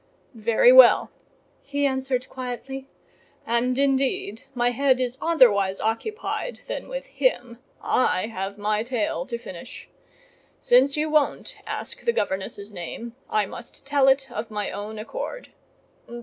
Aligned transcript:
"Very 0.33 0.71
well," 0.71 1.11
he 1.61 1.85
answered 1.85 2.27
quietly: 2.27 2.89
"and 3.45 3.77
indeed 3.77 4.45
my 4.55 4.71
head 4.71 4.99
is 4.99 5.15
otherwise 5.21 5.79
occupied 5.79 6.61
than 6.65 6.87
with 6.89 7.05
him: 7.05 7.59
I 7.83 8.25
have 8.25 8.57
my 8.57 8.81
tale 8.81 9.27
to 9.27 9.37
finish. 9.37 9.87
Since 10.59 10.97
you 10.97 11.07
won't 11.11 11.55
ask 11.67 12.01
the 12.03 12.13
governess's 12.13 12.73
name, 12.73 13.15
I 13.29 13.45
must 13.45 13.85
tell 13.85 14.07
it 14.07 14.31
of 14.31 14.49
my 14.49 14.71
own 14.71 14.97
accord. 14.97 15.49